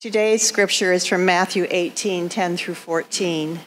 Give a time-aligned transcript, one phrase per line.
[0.00, 3.60] Today's scripture is from Matthew 18 10 through 14.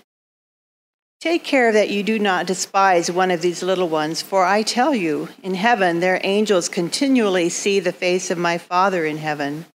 [1.21, 4.95] Take care that you do not despise one of these little ones, for I tell
[4.95, 9.67] you, in heaven their angels continually see the face of my Father in heaven.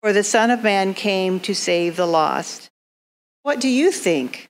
[0.00, 2.70] For the Son of Man came to save the lost.
[3.42, 4.48] What do you think?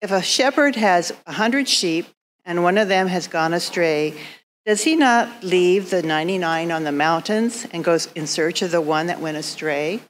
[0.00, 2.06] If a shepherd has a hundred sheep
[2.44, 4.14] and one of them has gone astray,
[4.64, 8.80] does he not leave the 99 on the mountains and goes in search of the
[8.80, 10.02] one that went astray?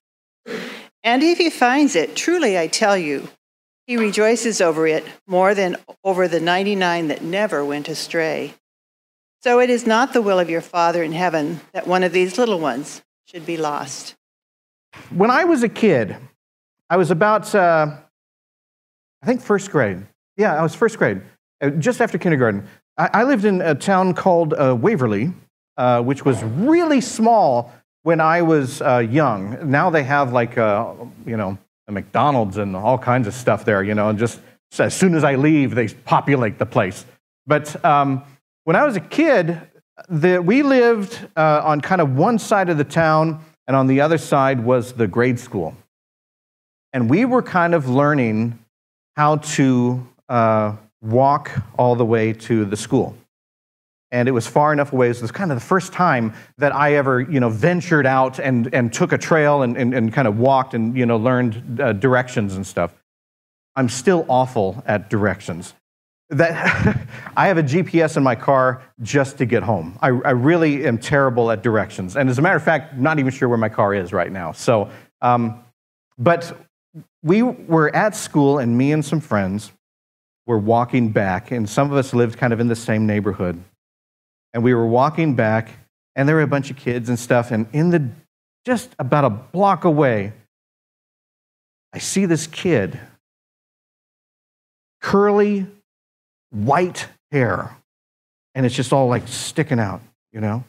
[1.02, 3.28] And if he finds it, truly I tell you,
[3.86, 8.54] he rejoices over it more than over the 99 that never went astray.
[9.42, 12.36] So it is not the will of your Father in heaven that one of these
[12.36, 14.16] little ones should be lost.
[15.10, 16.16] When I was a kid,
[16.90, 17.96] I was about, uh,
[19.22, 20.04] I think, first grade.
[20.36, 21.22] Yeah, I was first grade,
[21.60, 22.66] uh, just after kindergarten.
[22.98, 25.32] I, I lived in a town called uh, Waverly,
[25.76, 27.72] uh, which was really small
[28.06, 29.68] when I was uh, young.
[29.68, 30.94] Now they have like, uh,
[31.26, 34.38] you know, a McDonald's and all kinds of stuff there, you know, and just
[34.78, 37.04] as soon as I leave, they populate the place.
[37.48, 38.22] But um,
[38.62, 39.60] when I was a kid,
[40.08, 44.00] the, we lived uh, on kind of one side of the town, and on the
[44.00, 45.74] other side was the grade school.
[46.92, 48.56] And we were kind of learning
[49.16, 53.16] how to uh, walk all the way to the school
[54.12, 55.12] and it was far enough away.
[55.12, 58.38] So It was kind of the first time that I ever, you know, ventured out
[58.38, 61.80] and, and took a trail and, and, and kind of walked and, you know, learned
[61.80, 62.94] uh, directions and stuff.
[63.74, 65.74] I'm still awful at directions.
[66.30, 66.98] That
[67.36, 69.98] I have a GPS in my car just to get home.
[70.00, 72.16] I, I, really am terrible at directions.
[72.16, 74.52] And as a matter of fact, not even sure where my car is right now.
[74.52, 74.90] So,
[75.20, 75.62] um,
[76.18, 76.56] but
[77.22, 79.72] we were at school, and me and some friends
[80.46, 83.62] were walking back, and some of us lived kind of in the same neighborhood
[84.56, 85.68] and we were walking back,
[86.14, 87.50] and there were a bunch of kids and stuff.
[87.50, 88.08] And in the
[88.64, 90.32] just about a block away,
[91.92, 92.98] I see this kid,
[95.02, 95.66] curly,
[96.48, 97.76] white hair,
[98.54, 100.00] and it's just all like sticking out,
[100.32, 100.64] you know?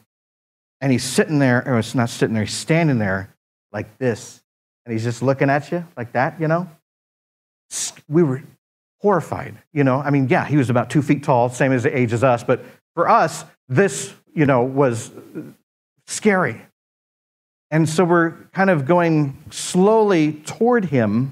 [0.82, 3.34] And he's sitting there, or it's not sitting there, he's standing there
[3.72, 4.42] like this,
[4.84, 6.68] and he's just looking at you like that, you know?
[8.06, 8.42] We were
[9.00, 9.98] horrified, you know?
[9.98, 12.44] I mean, yeah, he was about two feet tall, same as the age as us,
[12.44, 12.62] but
[12.98, 15.12] for us, this, you know, was
[16.08, 16.60] scary.
[17.70, 21.30] And so we're kind of going slowly toward him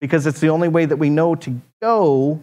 [0.00, 2.40] because it's the only way that we know to go.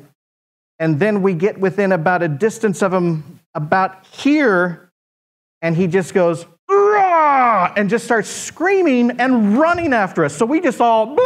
[0.79, 4.89] And then we get within about a distance of him, about here,
[5.61, 10.37] and he just goes, and just starts screaming and running after us.
[10.37, 11.17] So we just all, blah,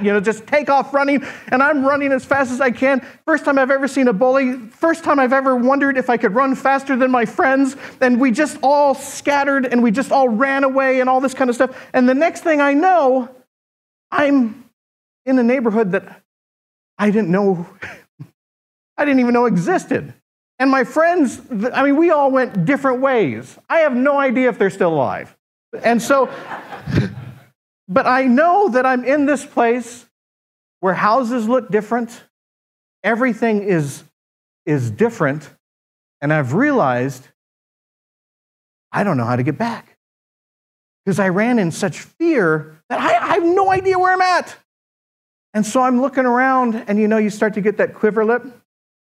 [0.00, 1.24] you know, just take off running.
[1.48, 3.06] And I'm running as fast as I can.
[3.26, 4.56] First time I've ever seen a bully.
[4.56, 7.76] First time I've ever wondered if I could run faster than my friends.
[8.00, 11.50] And we just all scattered and we just all ran away and all this kind
[11.50, 11.76] of stuff.
[11.92, 13.28] And the next thing I know,
[14.10, 14.64] I'm
[15.26, 16.22] in a neighborhood that
[16.98, 17.66] I didn't know,
[18.96, 20.14] I didn't even know existed.
[20.58, 21.40] And my friends,
[21.72, 23.58] I mean, we all went different ways.
[23.68, 25.36] I have no idea if they're still alive.
[25.82, 26.30] And so,
[27.92, 30.06] but I know that I'm in this place
[30.80, 32.22] where houses look different,
[33.04, 34.02] everything is,
[34.66, 35.48] is different,
[36.20, 37.26] and I've realized
[38.90, 39.96] I don't know how to get back.
[41.04, 44.56] Because I ran in such fear that I, I have no idea where I'm at.
[45.54, 48.44] And so I'm looking around, and you know, you start to get that quiver lip,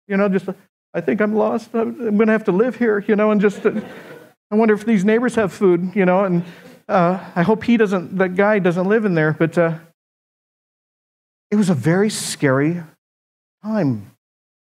[0.07, 0.49] you know, just,
[0.95, 1.71] I think I'm lost.
[1.75, 3.65] I'm going to have to live here, you know, and just.
[3.65, 3.81] Uh,
[4.51, 6.45] I wonder if these neighbors have food, you know, and
[6.89, 9.33] uh, I hope he doesn't, that guy doesn't live in there.
[9.33, 9.79] But uh,
[11.51, 12.83] it was a very scary
[13.63, 14.11] time.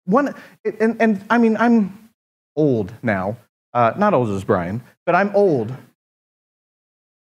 [0.05, 0.35] One,
[0.79, 2.09] and, and I mean, I'm
[2.55, 3.37] old now,
[3.73, 5.73] uh, not old as Brian, but I'm old.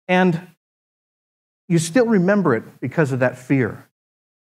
[0.07, 0.41] And
[1.69, 3.87] you still remember it because of that fear,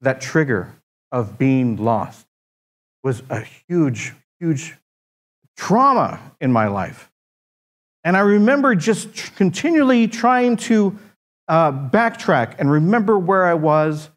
[0.00, 0.74] that trigger
[1.12, 2.26] of being lost
[3.04, 4.74] was a huge, huge
[5.56, 7.10] trauma in my life.
[8.04, 10.98] And I remember just continually trying to
[11.48, 14.10] uh, backtrack and remember where I was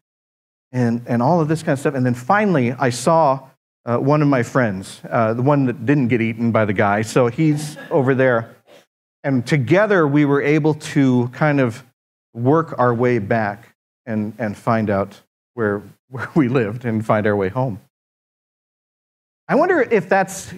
[0.72, 1.94] and, and all of this kind of stuff.
[1.94, 3.48] And then finally, I saw
[3.86, 7.00] uh, one of my friends, uh, the one that didn't get eaten by the guy.
[7.00, 8.54] So he's over there.
[9.24, 11.82] And together, we were able to kind of
[12.34, 13.74] work our way back
[14.04, 15.20] and, and find out
[15.54, 17.80] where, where we lived and find our way home.
[19.48, 20.52] I wonder if that's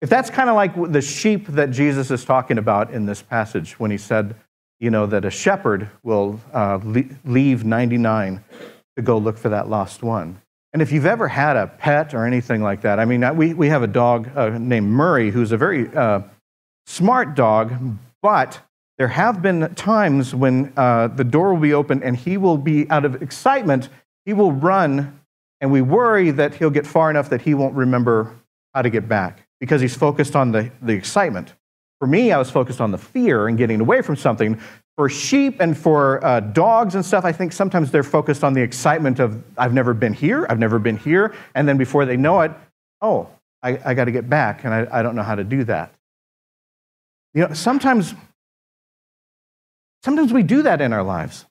[0.00, 3.80] if that's kind of like the sheep that Jesus is talking about in this passage
[3.80, 4.36] when he said,
[4.78, 6.78] you know, that a shepherd will uh,
[7.24, 8.44] leave 99
[8.96, 10.40] to go look for that lost one.
[10.72, 13.68] And if you've ever had a pet or anything like that, I mean, we, we
[13.68, 16.20] have a dog uh, named Murray who's a very uh,
[16.86, 17.72] smart dog,
[18.22, 18.60] but
[18.98, 22.88] there have been times when uh, the door will be open and he will be
[22.88, 23.88] out of excitement,
[24.26, 25.20] he will run,
[25.60, 28.36] and we worry that he'll get far enough that he won't remember
[28.74, 31.54] how to get back because he's focused on the, the excitement.
[32.00, 34.60] For me, I was focused on the fear and getting away from something.
[34.96, 38.62] For sheep and for uh, dogs and stuff, I think sometimes they're focused on the
[38.62, 41.34] excitement of, I've never been here, I've never been here.
[41.54, 42.52] And then before they know it,
[43.00, 43.28] oh,
[43.62, 45.92] I, I got to get back, and I, I don't know how to do that.
[47.34, 48.14] You know, sometimes,
[50.04, 51.44] sometimes we do that in our lives.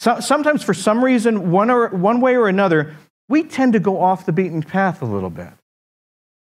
[0.00, 2.94] So, sometimes, for some reason, one, or, one way or another,
[3.28, 5.52] we tend to go off the beaten path a little bit.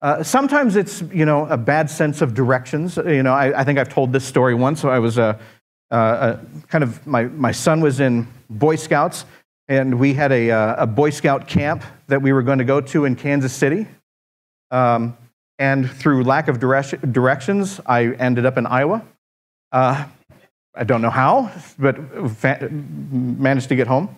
[0.03, 2.97] Uh, sometimes it's you know a bad sense of directions.
[2.97, 4.81] You know, I, I think I've told this story once.
[4.81, 5.39] So I was a,
[5.91, 6.39] a,
[6.69, 9.25] kind of my my son was in Boy Scouts,
[9.69, 10.51] and we had a,
[10.83, 13.87] a Boy Scout camp that we were going to go to in Kansas City.
[14.71, 15.17] Um,
[15.59, 19.03] and through lack of directions, I ended up in Iowa.
[19.73, 20.05] Uh,
[20.75, 21.97] I don't know how, but
[22.71, 24.15] managed to get home.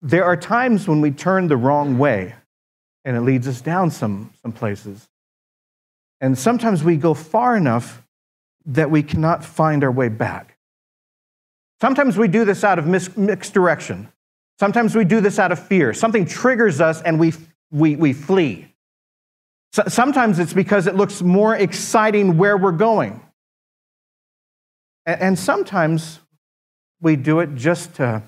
[0.00, 2.34] There are times when we turn the wrong way
[3.08, 5.08] and it leads us down some, some places.
[6.20, 8.06] And sometimes we go far enough
[8.66, 10.58] that we cannot find our way back.
[11.80, 14.12] Sometimes we do this out of mixed direction.
[14.60, 15.94] Sometimes we do this out of fear.
[15.94, 17.32] Something triggers us and we,
[17.70, 18.74] we, we flee.
[19.72, 23.22] So, sometimes it's because it looks more exciting where we're going.
[25.06, 26.20] And, and sometimes
[27.00, 28.22] we do it just to,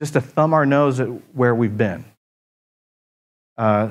[0.00, 2.04] just to thumb our nose at where we've been.
[3.56, 3.90] Uh,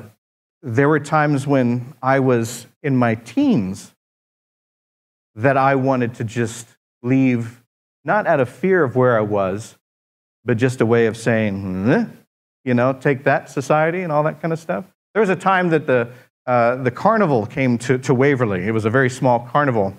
[0.61, 3.93] there were times when I was in my teens
[5.35, 6.67] that I wanted to just
[7.01, 7.63] leave,
[8.05, 9.77] not out of fear of where I was,
[10.45, 12.11] but just a way of saying,
[12.63, 14.85] you know, take that society and all that kind of stuff.
[15.13, 16.09] There was a time that the,
[16.45, 18.65] uh, the carnival came to, to Waverly.
[18.65, 19.95] It was a very small carnival.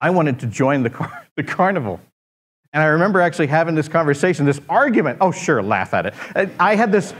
[0.00, 2.00] I wanted to join the, car- the carnival.
[2.72, 5.18] And I remember actually having this conversation, this argument.
[5.20, 6.50] Oh, sure, laugh at it.
[6.60, 7.14] I had this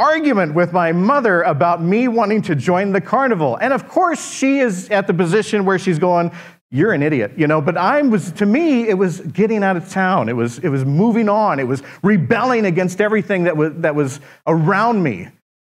[0.00, 3.56] argument with my mother about me wanting to join the carnival.
[3.56, 6.32] And of course, she is at the position where she's going,
[6.70, 9.90] you're an idiot, you know, but I was, to me, it was getting out of
[9.90, 10.28] town.
[10.28, 11.60] It was, it was moving on.
[11.60, 15.28] It was rebelling against everything that was, that was around me.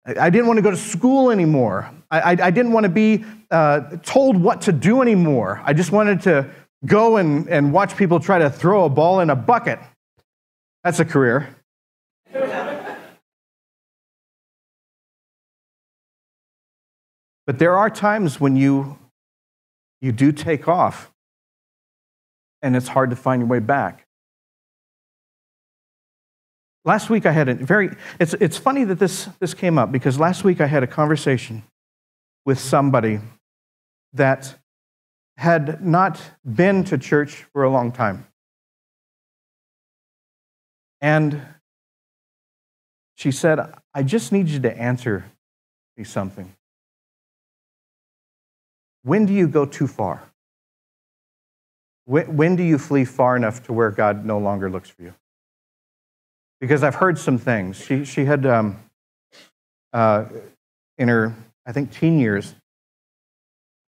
[0.06, 1.90] I, didn't want to go to school anymore.
[2.10, 5.60] I, I, I didn't want to be uh, told what to do anymore.
[5.64, 6.50] I just wanted to
[6.86, 9.80] go and, and watch people try to throw a ball in a bucket.
[10.82, 11.54] That's a career.
[17.46, 18.98] But there are times when you,
[20.00, 21.12] you do take off
[22.62, 24.06] and it's hard to find your way back.
[26.86, 30.18] Last week I had a very, it's, it's funny that this, this came up because
[30.18, 31.62] last week I had a conversation
[32.44, 33.20] with somebody
[34.12, 34.56] that
[35.36, 38.26] had not been to church for a long time.
[41.00, 41.42] And
[43.16, 43.60] she said,
[43.92, 45.24] I just need you to answer
[45.96, 46.54] me something.
[49.04, 50.22] When do you go too far?
[52.06, 55.14] When, when do you flee far enough to where God no longer looks for you?
[56.60, 57.76] Because I've heard some things.
[57.76, 58.78] She, she had, um,
[59.92, 60.24] uh,
[60.98, 61.34] in her,
[61.66, 62.54] I think, teen years,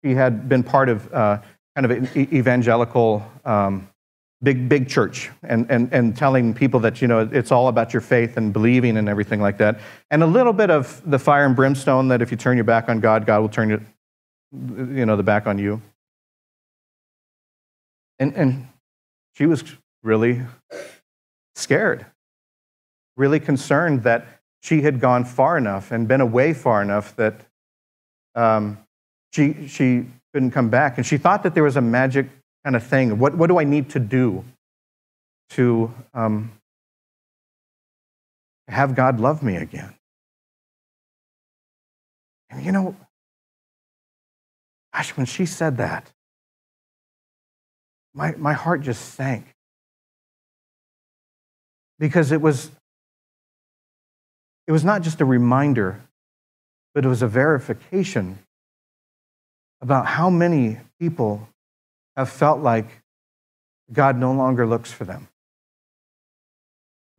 [0.04, 1.40] she had been part of uh,
[1.74, 3.88] kind of an evangelical um,
[4.42, 8.00] big big church and, and, and telling people that you know it's all about your
[8.00, 9.78] faith and believing and everything like that
[10.10, 12.88] and a little bit of the fire and brimstone that if you turn your back
[12.88, 13.84] on god god will turn you
[14.52, 15.80] you know, the back on you.
[18.18, 18.68] And, and
[19.34, 19.64] she was
[20.02, 20.42] really
[21.54, 22.06] scared,
[23.16, 24.26] really concerned that
[24.62, 27.40] she had gone far enough and been away far enough that
[28.34, 28.78] um,
[29.32, 30.98] she, she couldn't come back.
[30.98, 32.26] And she thought that there was a magic
[32.64, 33.18] kind of thing.
[33.18, 34.44] What, what do I need to do
[35.50, 36.52] to um,
[38.68, 39.94] have God love me again?
[42.50, 42.96] And you know,
[44.92, 46.10] Gosh, when she said that,
[48.14, 49.46] my, my heart just sank.
[51.98, 52.70] Because it was,
[54.66, 56.00] it was not just a reminder,
[56.94, 58.38] but it was a verification
[59.80, 61.48] about how many people
[62.16, 62.86] have felt like
[63.92, 65.28] God no longer looks for them.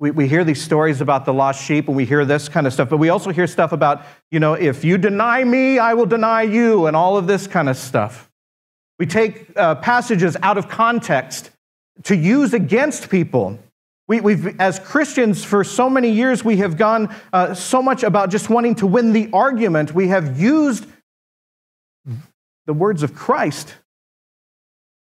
[0.02, 2.74] We, we hear these stories about the lost sheep and we hear this kind of
[2.74, 6.08] stuff, but we also hear stuff about, you know, if you deny me, I will
[6.08, 8.28] deny you, and all of this kind of stuff.
[8.98, 11.52] We take uh, passages out of context
[12.06, 13.60] to use against people.
[14.08, 18.32] We, have as Christians, for so many years, we have gone uh, so much about
[18.32, 19.94] just wanting to win the argument.
[19.94, 20.88] We have used
[22.66, 23.76] the words of Christ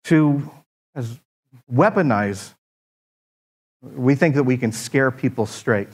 [0.04, 0.50] to
[0.96, 1.16] as
[1.72, 2.54] weaponize.
[3.82, 5.88] We think that we can scare people straight.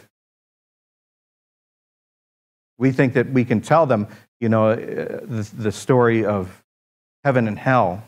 [2.78, 4.08] We think that we can tell them,
[4.40, 6.62] you know, uh, the, the story of
[7.24, 8.02] heaven and hell,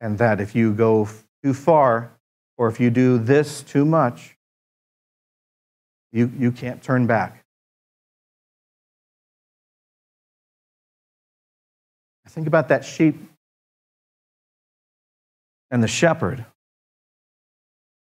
[0.00, 1.08] and that if you go
[1.42, 2.10] too far
[2.56, 4.36] or if you do this too much,
[6.12, 7.44] you, you can't turn back.
[12.28, 13.16] Think about that sheep
[15.70, 16.44] and the shepherd.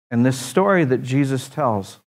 [0.10, 2.00] And this story that Jesus tells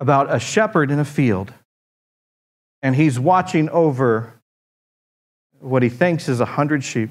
[0.00, 1.52] about a shepherd in a field,
[2.82, 4.34] and he's watching over
[5.60, 7.10] what he thinks is a hundred sheep.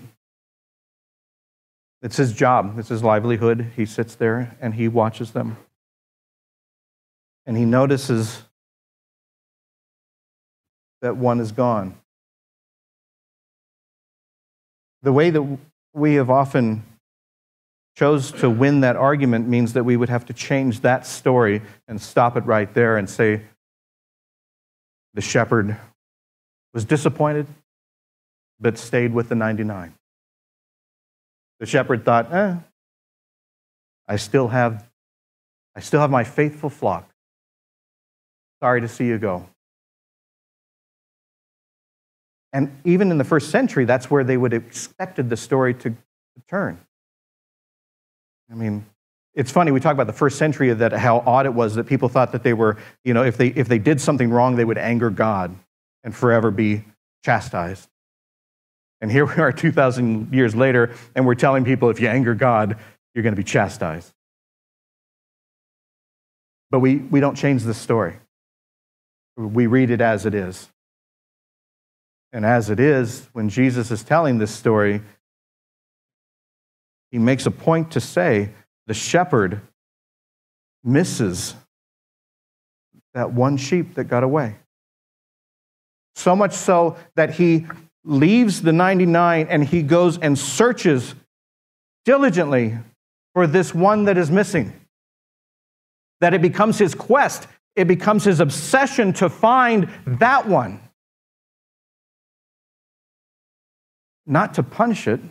[2.01, 3.73] It's his job, it's his livelihood.
[3.75, 5.57] He sits there and he watches them.
[7.45, 8.43] And he notices
[11.01, 11.97] that one is gone.
[15.03, 15.57] The way that
[15.93, 16.83] we have often
[17.97, 21.99] chose to win that argument means that we would have to change that story and
[21.99, 23.41] stop it right there and say
[25.15, 25.75] the shepherd
[26.75, 27.47] was disappointed
[28.59, 29.95] but stayed with the 99.
[31.59, 32.57] The shepherd thought, eh,
[34.07, 34.87] I still have
[35.75, 37.09] I still have my faithful flock.
[38.61, 39.47] Sorry to see you go.
[42.53, 45.89] And even in the first century, that's where they would have expected the story to,
[45.91, 45.97] to
[46.47, 46.79] turn.
[48.51, 48.85] I mean,
[49.33, 51.83] it's funny, we talk about the first century of that how odd it was that
[51.83, 54.65] people thought that they were, you know, if they, if they did something wrong, they
[54.65, 55.55] would anger God
[56.03, 56.83] and forever be
[57.23, 57.87] chastised.
[58.99, 62.77] And here we are 2,000 years later, and we're telling people if you anger God,
[63.13, 64.11] you're going to be chastised.
[66.71, 68.15] But we, we don't change the story.
[69.37, 70.67] We read it as it is.
[72.33, 75.01] And as it is, when Jesus is telling this story,
[77.11, 78.49] he makes a point to say
[78.87, 79.61] the shepherd
[80.83, 81.55] misses
[83.13, 84.55] that one sheep that got away.
[86.15, 87.67] So much so that he
[88.03, 91.15] leaves the 99 and he goes and searches
[92.05, 92.77] diligently
[93.33, 94.73] for this one that is missing.
[96.21, 100.81] That it becomes his quest, it becomes his obsession to find that one.
[104.27, 105.21] not to punish it,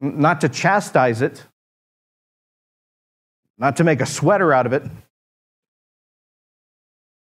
[0.00, 1.44] not to chastise it,
[3.58, 4.84] not to make a sweater out of it,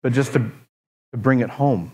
[0.03, 0.41] but just to,
[1.13, 1.93] to bring it home.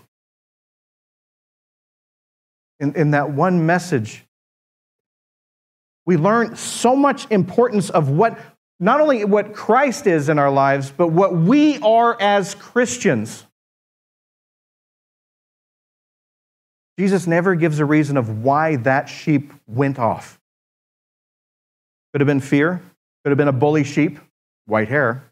[2.79, 4.25] In, in that one message,
[6.05, 8.37] we learn so much importance of what
[8.79, 13.45] not only what Christ is in our lives, but what we are as Christians.
[16.99, 20.39] Jesus never gives a reason of why that sheep went off.
[22.15, 22.81] Could have been fear,
[23.25, 24.19] could have been a bully sheep,
[24.67, 25.25] white hair.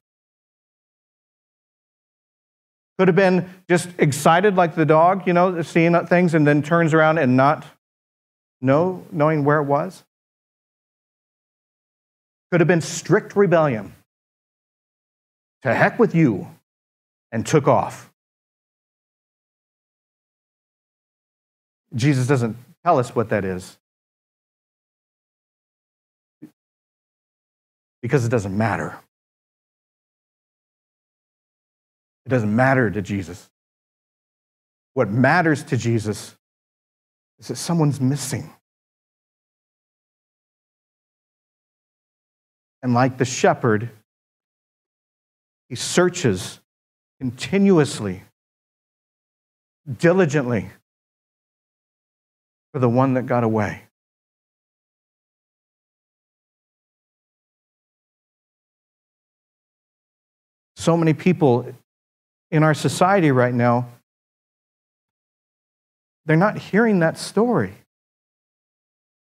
[3.00, 6.94] Could have been just excited like the dog, you know, seeing things and then turns
[6.94, 7.66] around and not
[8.60, 10.04] know, knowing where it was.
[12.52, 13.94] Could have been strict rebellion.
[15.62, 16.50] To heck with you,
[17.32, 18.12] and took off.
[21.96, 23.78] Jesus doesn't tell us what that is
[28.04, 29.00] because it doesn't matter.
[32.26, 33.50] It doesn't matter to Jesus.
[34.94, 36.36] What matters to Jesus
[37.40, 38.54] is that someone's missing.
[42.84, 43.90] And like the shepherd,
[45.70, 46.60] he searches
[47.22, 48.24] continuously,
[49.98, 50.70] diligently
[52.74, 53.84] for the one that got away.
[60.84, 61.66] So many people
[62.52, 63.88] in our society right now,
[66.26, 67.74] they're not hearing that story.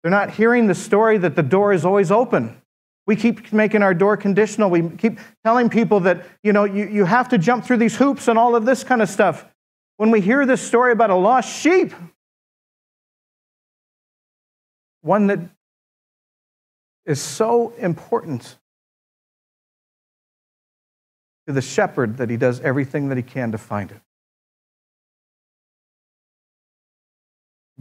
[0.04, 2.62] They're not hearing the story that the door is always open.
[3.08, 4.70] We keep making our door conditional.
[4.70, 8.28] We keep telling people that, you know, you, you have to jump through these hoops
[8.28, 9.44] and all of this kind of stuff.
[9.98, 11.96] When we hear this story about a lost sheep,
[15.02, 15.40] one that
[17.08, 18.56] is so important
[21.50, 24.00] to the shepherd that he does everything that he can to find it.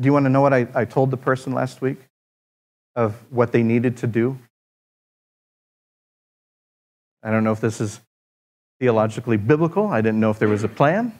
[0.00, 1.98] Do you want to know what I, I told the person last week
[2.96, 4.38] of what they needed to do?
[7.22, 8.00] I don't know if this is
[8.80, 9.88] theologically biblical.
[9.88, 11.12] I didn't know if there was a plan.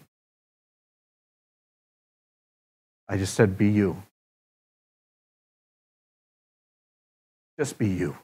[3.07, 4.03] I just said, be you.
[7.59, 8.17] Just be you.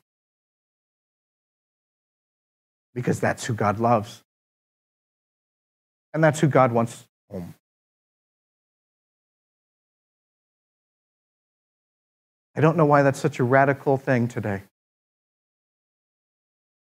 [2.94, 4.22] Because that's who God loves.
[6.12, 7.54] And that's who God wants home.
[12.56, 14.62] I don't know why that's such a radical thing today.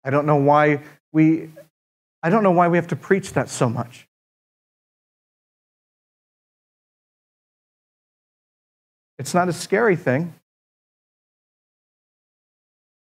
[0.04, 1.50] I don't know why we
[2.24, 4.08] I don't know why we have to preach that so much.
[9.18, 10.34] It's not a scary thing.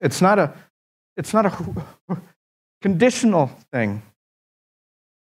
[0.02, 0.54] It's not a
[1.16, 2.22] it's not a
[2.82, 4.02] conditional thing.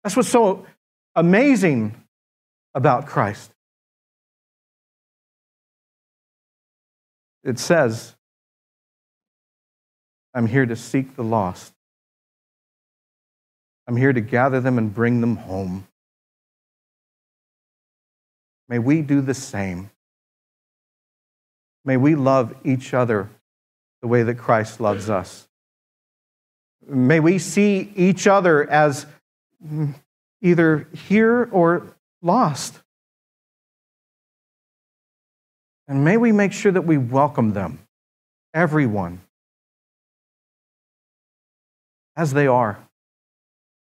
[0.02, 0.66] That's what's so
[1.14, 1.94] amazing
[2.74, 3.50] about Christ.
[7.42, 8.14] It says,
[10.34, 11.72] I'm here to seek the lost.
[13.86, 15.86] I'm here to gather them and bring them home.
[18.68, 19.90] May we do the same.
[21.84, 23.28] May we love each other
[24.00, 25.46] the way that Christ loves us.
[26.86, 29.06] May we see each other as
[30.42, 32.80] either here or lost.
[35.88, 37.78] And may we make sure that we welcome them,
[38.52, 39.20] everyone,
[42.16, 42.78] as they are,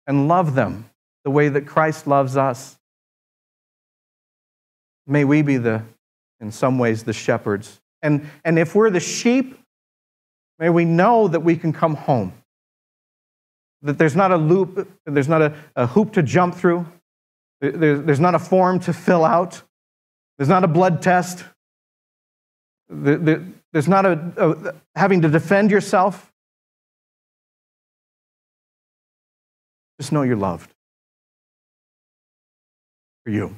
[0.07, 0.89] and love them
[1.23, 2.77] the way that Christ loves us.
[5.07, 5.83] May we be the,
[6.39, 7.79] in some ways, the shepherds.
[8.01, 9.57] And, and if we're the sheep,
[10.59, 12.33] may we know that we can come home.
[13.85, 16.87] That there's not a loop, there's not a, a hoop to jump through,
[17.61, 19.61] there, there's not a form to fill out,
[20.37, 21.45] there's not a blood test,
[22.89, 26.33] there's not a, a having to defend yourself.
[29.99, 30.73] Just know you're loved
[33.23, 33.55] for you.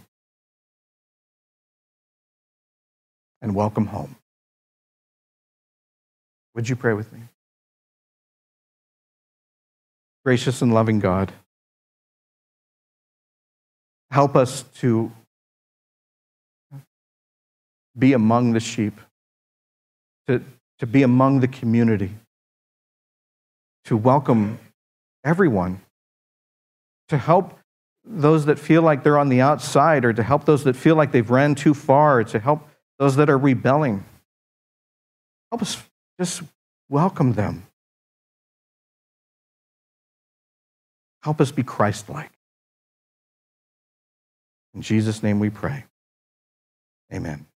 [3.42, 4.18] And welcome home.
[6.54, 7.22] Would you pray with me?
[10.28, 11.32] Gracious and loving God,
[14.12, 15.10] help us to
[17.98, 19.00] be among the sheep
[20.28, 20.44] to,
[20.80, 22.12] to be among the community,
[23.86, 24.60] to welcome
[25.24, 25.80] everyone,
[27.08, 27.58] to help
[28.04, 31.14] those that feel like they're on the outside, or to help those that feel like
[31.14, 32.68] they've ran too far, to help
[33.00, 34.04] those that are rebelling.
[35.54, 35.82] Help us
[36.20, 36.42] just
[36.90, 37.67] welcome them.
[41.28, 42.32] Help us be Christ like.
[44.74, 45.84] In Jesus' name we pray.
[47.14, 47.48] Amen.